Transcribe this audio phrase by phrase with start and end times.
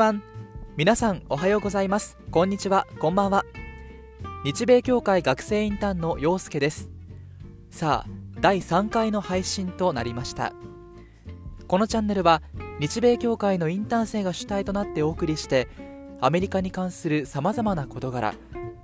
[0.00, 0.22] everyone.
[0.76, 2.16] 皆さんおはようございます。
[2.30, 2.86] こんにちは。
[3.00, 3.44] こんばんは。
[4.44, 6.88] 日米協会学生インターンの陽介です。
[7.70, 10.54] さあ第3回の配信となりました。
[11.68, 12.40] このチャンネルは
[12.78, 15.68] 日米協会のインターン生が主体となってお送りして
[16.22, 18.34] アメリカに関するさまざまな事柄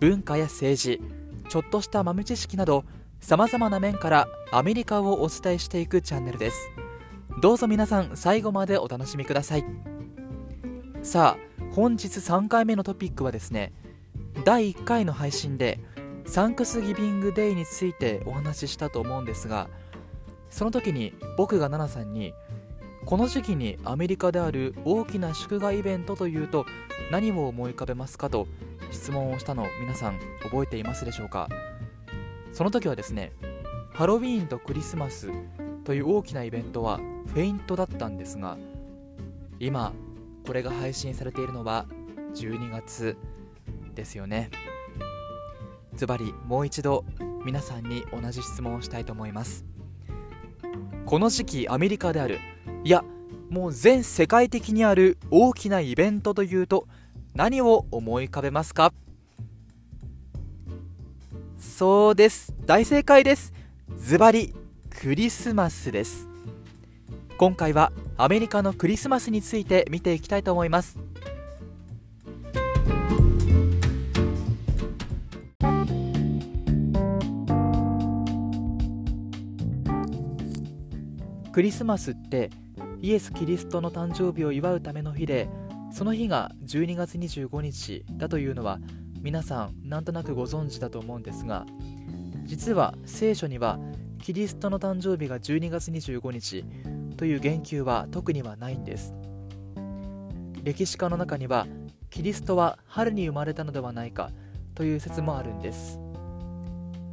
[0.00, 1.00] 文化や政治
[1.48, 2.84] ちょっとした豆知識など
[3.20, 6.70] さまざまな面からアメリカをお伝えしていくチャンネルです。
[7.40, 9.97] どうぞ皆さん最後までお楽しみください。
[11.02, 13.72] さあ本日3回目のトピックはですね
[14.44, 15.80] 第1回の配信で
[16.26, 19.68] サンクスギビングデイについてお話ししたと思うんですが
[20.50, 22.34] その時に僕がナナさんに
[23.06, 26.66] この時期にアメリカである大きな祝賀イベントというと
[27.10, 28.46] 何を思い浮かべますかと
[28.90, 31.48] 質問をしたの皆さん覚えていますでしょうか？
[32.52, 33.32] その時はですね
[33.94, 35.30] ハロウィーンとクリスマス
[35.84, 38.58] という大きなイベントはフェイントだったんですが
[39.58, 39.92] 今
[40.48, 41.84] これが配信されているのは
[42.34, 43.18] 12月
[43.94, 44.50] ですよね。
[45.94, 47.04] ズバリもう一度
[47.44, 49.66] 皆さんに同じ質問をしたいと思います。
[51.04, 52.38] この時期アメリカである
[52.82, 53.04] いや
[53.50, 56.88] もう全世界的にある大きなイベントというと
[57.34, 58.94] 何を思い浮かべますか？
[61.58, 62.54] そうです。
[62.64, 63.52] 大正解です。
[63.98, 64.54] ズバリ
[64.88, 66.26] クリスマスです。
[67.36, 70.98] 今回はアメリカのクリスマスについて見ていきたいと思います。
[81.52, 82.50] クリスマスって
[83.00, 85.48] イエス・キリストの誕生日を祝うための日で
[85.92, 88.80] その日が12月25日だというのは
[89.20, 91.66] 皆さんなんとなくご存知だと思うんですが
[92.44, 93.78] 実は聖書には
[94.22, 96.64] キリストの誕生日が12月25日
[97.18, 99.12] という言及は特にはないんです。
[100.62, 101.66] 歴史家の中には
[102.10, 104.30] キリストは春に生まれたのではないか
[104.74, 105.98] という説もあるんです。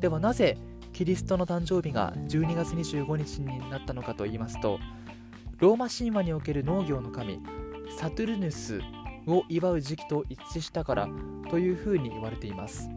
[0.00, 0.56] ではなぜ
[0.92, 4.80] キリストの誕生日が12月25日になったのかと言いますと
[5.58, 7.38] ローマ神話における農業の神
[7.98, 8.80] サトゥルヌス
[9.26, 11.08] を祝う時期と一致したから
[11.50, 12.88] というふうに言われています。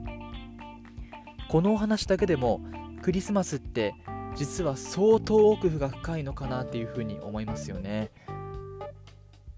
[1.49, 2.61] このお話だけでも
[3.01, 3.93] クリスマスって
[4.35, 8.11] 実は相当奥が深いのかなっていうふうに思いますよね。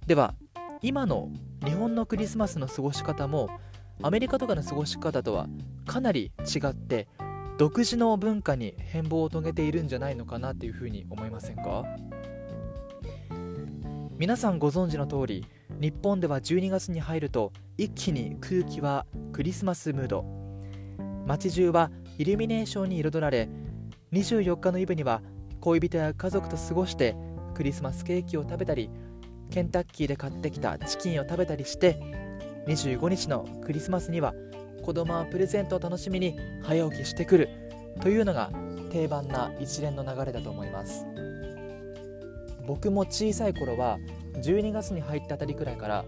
[0.05, 0.35] では
[0.81, 1.29] 今の
[1.63, 3.49] 日本のクリスマスの過ごし方も
[4.03, 5.47] アメリカとかの過ごし方とは
[5.87, 7.07] かなり違って
[7.57, 11.85] 独自の文化に変貌を遂げているんじゃないのかなっていうふうに思いませんか？
[14.17, 15.45] 皆さんご存知の通り
[15.79, 20.25] 日本では12月に入ると一気に空気はクリスマスムード。
[21.25, 23.49] 街中はイルミネーションに彩られ
[24.15, 25.21] 24日のイブには
[25.59, 27.15] 恋人や家族と過ごして
[27.53, 28.89] クリスマスケーキを食べたり
[29.51, 31.99] ケンタッキーで買ってきたチキンを食べたりして
[32.67, 34.33] 25日のクリスマスには
[34.83, 37.49] 子供はプレゼントを楽しみに早起きしてくる
[38.01, 38.51] というのが
[38.91, 41.05] 定番な一連の流れだと思います。
[42.65, 43.99] 僕も小さい頃は
[44.41, 46.05] 12月に入ったあたりくらいから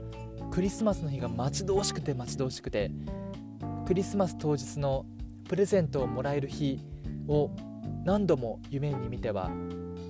[0.51, 2.90] クリスマスの日が待ち遠しくて待ち遠しくて
[3.85, 5.06] クリスマス当日の
[5.47, 6.79] プレゼントをもらえる日
[7.28, 7.51] を
[8.07, 9.51] 何度も夢に見ては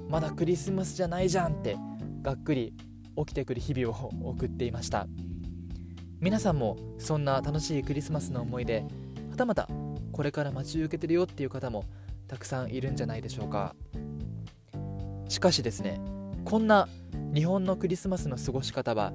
[0.08, 1.78] まだクリスマスじゃないじゃんって
[2.22, 2.76] がっくり
[3.18, 5.08] 起きてくる日々を送っていました。
[6.20, 8.86] 皆さんもそんな楽しいクリスマスの思い出
[9.32, 9.68] はたまた
[10.12, 11.86] これから待ち受けてるよっていう方も
[12.28, 13.76] たくさんいるんじゃないでしょうか。
[15.28, 16.00] しかしですね
[16.46, 16.88] こんな
[17.34, 19.12] 日本のクリスマスの過ごし方は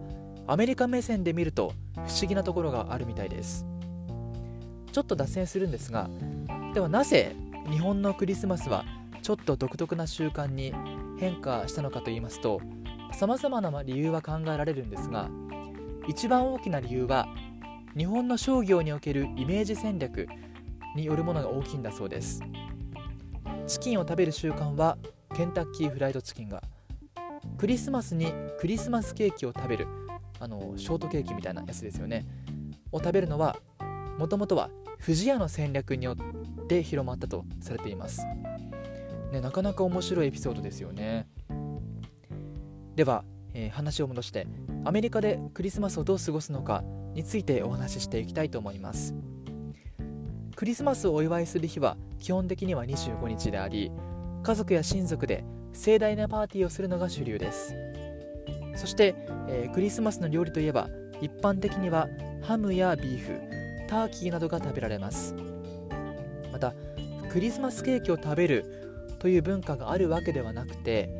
[0.49, 3.65] アメリカ目線で見ると不思議なところがあるみたいです。
[4.91, 6.11] ちょっと脱線するんですが
[6.75, 7.37] ではなぜ
[7.71, 8.85] 日本のクリスマスは
[9.23, 10.75] ちょっと独特な習慣に
[11.19, 12.61] 変化したのかと言いますと
[13.13, 15.29] さまざまな理由は考えられるんですが
[16.09, 17.27] 一番大きな理由は
[17.97, 20.27] 日本の商業におけるイメージ戦略
[20.97, 22.43] によるものが大きいんだそうです。
[23.67, 24.99] チキンを食べる習慣は
[25.35, 26.63] ケンタッキーフライドチキンが
[27.59, 29.87] クリスマスにクリスマスケーキを食べる
[30.41, 32.27] あのショートケーキみたいなやつですよね。
[32.91, 33.57] を食べるのは
[34.19, 38.25] もともとは不二家の戦略によっって広まったとされています、
[39.31, 41.29] ね、なかなか面白いエピソードですよね。
[42.97, 43.25] では、
[43.55, 44.47] えー、話を戻して
[44.85, 46.83] アメリカでクリスマスをどう過ごすのか
[47.15, 49.15] についてお話ししていきたいと思います。
[50.57, 53.91] クリスマスをお祝いする日は基本的には25日であり
[54.43, 57.75] 家族や親族で盛大なパーティーをするのが主流です。
[58.77, 59.15] そして、
[59.49, 60.89] えー、クリスマスの料理といえば
[61.21, 62.09] 一般的には
[62.43, 63.41] ハムやビーフ
[63.89, 65.35] ターキーなどが食べられます。
[66.63, 71.11] たクリスマスケーキを食べるという文化があるわけではなくて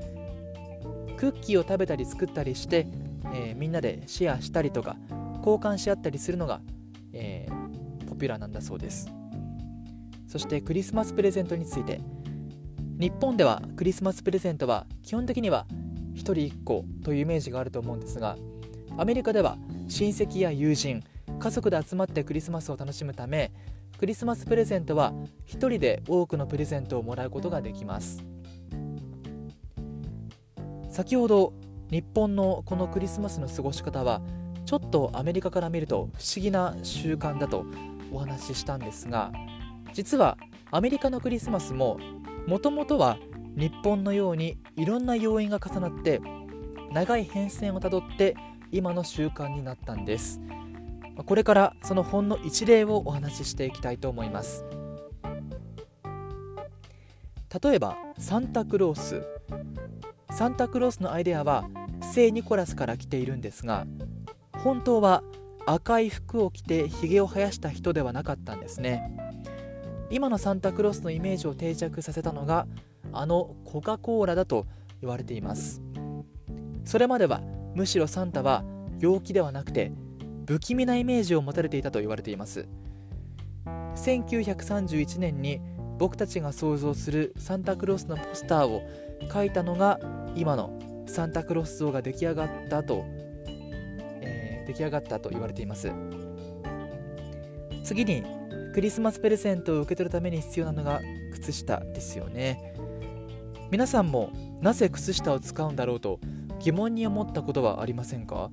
[1.17, 2.87] クッキーを食べたり作ったりして
[3.33, 4.97] えー、みんなでシェアしたりとか
[5.39, 6.61] 交換し合ったりするのが、
[7.13, 9.09] えー、ポピュラーなんだそうです。
[10.29, 12.01] そしてクリスマスプレゼントについて
[12.99, 15.67] 日本ではクリスマスプレゼントは基本的には
[16.15, 18.39] 1人1個というイメージがあると思うんですが
[18.97, 21.03] アメリカでは親戚や友人
[21.39, 23.53] 家族で集まってクリスマスを楽しむため
[24.03, 25.13] クリスマスプレゼントは
[25.47, 28.25] 1人で多くのプレゼントをもらうことができます。
[30.91, 31.53] 先ほど
[31.89, 34.21] 日本のこのクリスマスの過ごし方は
[34.67, 37.65] ちょっとアメリカから見ると不思議な習慣だと
[38.11, 39.31] お話ししたんですが
[39.93, 40.37] 実は
[40.73, 42.01] アメリカのクリスマスも
[42.49, 43.19] もともとは
[43.57, 46.21] 日本のようにいろんな要因が重なって
[46.91, 48.35] 長い変遷をたどって
[48.73, 50.41] 今の習慣になったんです。
[51.17, 54.65] これからそのほんの一例をお話ししていきたいと思います。
[57.63, 59.23] 例えばサンタクロース。
[60.31, 61.69] サンタクロースのアイデアは
[62.01, 63.87] 聖ニコラスから来ているんですが
[64.65, 65.23] 本当は
[65.67, 69.17] 赤い服を着てひげを生やした人ではなかったんですね。
[70.11, 72.67] 今のサンタクロースのイメージを定着させたのが
[73.13, 74.67] あのコカ・コーラだと
[75.01, 75.81] 言われています。
[76.85, 77.41] それまでは
[77.75, 78.65] むしろサンタは
[78.99, 79.93] 陽気ではなくて
[80.45, 82.67] 不気味なイメージを持たれていたと言われています。
[83.97, 85.61] 1931年に
[85.99, 88.83] 僕たちが想像するサンタクロースのポスターを
[89.31, 90.01] 描いたのが
[90.35, 93.05] 今のサンタクロース像が出来上がったと、
[94.21, 95.93] えー、出来上がったと言われています。
[97.85, 98.25] 次に
[98.75, 101.01] クリスマスプレゼントを受け取るために必要なのが
[101.33, 102.75] 靴下ですよね。
[103.71, 104.31] 皆さんも
[104.61, 106.19] なぜ靴下を使うんだろうと
[106.61, 108.51] 疑問に思ったことはありませんか？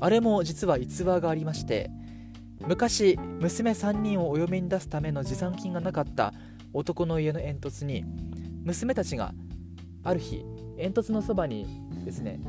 [0.00, 1.90] あれも実は逸話がありまして
[2.66, 6.32] 昔娘3人をお嫁に出すための持参金がなかった
[6.72, 8.04] 男の家の煙突に
[8.64, 9.32] 娘たちが
[10.02, 10.44] ある日
[10.76, 11.66] 煙突のそばに
[12.04, 12.40] ですね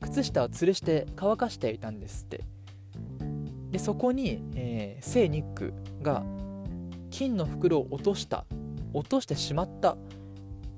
[0.00, 2.44] 靴下を吊るして乾かしていたんですって。
[3.70, 5.72] でそこに、えー、聖ニック
[6.02, 6.22] が
[7.10, 8.44] 金の袋を落とした
[8.92, 9.96] 落としてしまった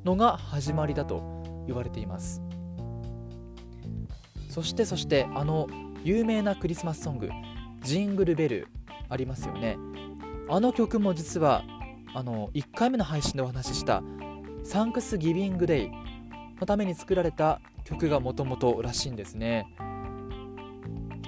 [0.05, 2.44] のが始まりだと言われています。
[4.55, 5.67] そしてそしてあの
[6.05, 7.29] 有名なクリスマスソング
[7.83, 8.69] 「ジングルベル」
[9.11, 9.77] ありますよね。
[10.49, 11.65] あの曲も実は
[12.15, 14.01] あの1回目の配信でお話しした
[14.63, 15.91] 「サンクスギビングデイ」
[16.61, 19.67] のために作られた曲がもともとらしいんですね。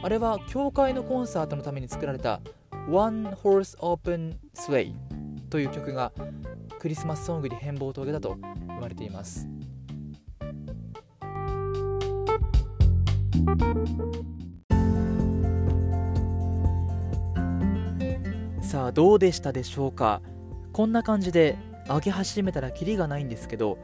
[0.04, 2.40] あれは教会のコンサートのために作られた
[2.88, 4.94] One Horse Open Sway
[5.50, 6.12] という曲が
[6.78, 8.38] クリスマスソングに変貌を遂げたと
[8.68, 9.48] 言われています。
[18.60, 20.20] さあどうでしたでしょうか？
[20.72, 21.56] こんな感じで
[21.88, 23.78] 上げ始めたらキリがないんですけど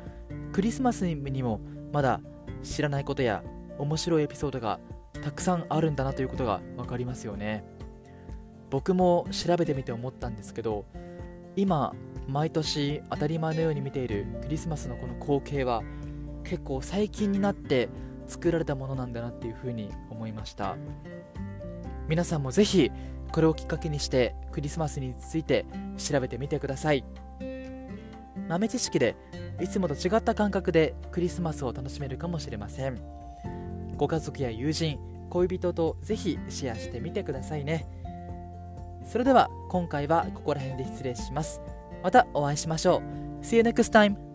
[0.53, 1.61] クリスマスにも
[1.93, 2.21] まだ
[2.63, 3.43] 知らないことや
[3.79, 4.81] 面白いエピソードが
[5.23, 7.65] たくさんあるんだなということが分かりますよね。
[8.71, 10.85] 僕も調べてみて思ったんですけど
[11.57, 11.95] 今
[12.27, 15.83] 毎年当たり前のように見ているクリスマスのこの光景は
[16.45, 17.89] 結構最近になって
[18.32, 20.76] 作られたものなんだなっていうふうに思いました。
[22.08, 22.90] 皆さんもぜひ
[23.30, 25.66] これをきっかけにしてクリスマスについて
[25.97, 27.04] 調べてみてください。
[28.49, 29.16] 豆知識で
[29.61, 32.99] いつもと違った感覚でクリスマスを楽しめるかもしれません。
[33.97, 34.99] ご家族や友人
[35.30, 37.87] 恋人とぜひシェアしてみてくださいね。
[39.04, 41.61] それでは今回はここら辺で失礼します。
[42.02, 43.02] またお会いしましょ
[43.40, 43.45] う。
[43.45, 44.32] See you next time!